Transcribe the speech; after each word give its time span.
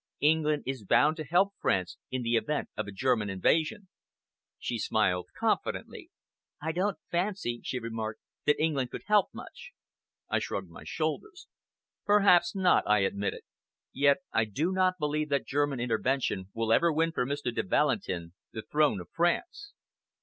England 0.21 0.63
is 0.65 0.83
bound 0.83 1.15
to 1.15 1.23
help 1.23 1.53
France 1.59 1.97
in 2.09 2.23
the 2.23 2.35
event 2.35 2.69
of 2.75 2.87
a 2.87 2.91
German 2.91 3.29
invasion." 3.29 3.87
She 4.57 4.79
smiled 4.79 5.27
confidently. 5.37 6.09
"I 6.59 6.71
don't 6.71 6.97
fancy," 7.11 7.61
she 7.63 7.77
remarked, 7.77 8.19
"that 8.45 8.59
England 8.59 8.89
could 8.89 9.03
help 9.05 9.27
much." 9.31 9.73
I 10.27 10.39
shrugged 10.39 10.71
my 10.71 10.83
shoulders. 10.85 11.45
"Perhaps 12.03 12.55
not," 12.55 12.83
I 12.87 13.01
admitted; 13.01 13.41
"yet 13.93 14.23
I 14.33 14.45
do 14.45 14.71
not 14.71 14.97
believe 14.97 15.29
that 15.29 15.45
German 15.45 15.79
intervention 15.79 16.49
will 16.55 16.73
ever 16.73 16.91
win 16.91 17.11
for 17.11 17.23
Mr. 17.23 17.53
de 17.53 17.61
Valentin 17.61 18.33
the 18.51 18.63
throne 18.63 18.99
of 19.01 19.09
France." 19.11 19.73